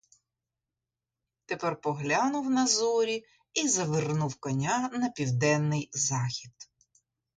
[1.45, 6.51] Тепер поглянув на зорі і завернув коня на південний захід.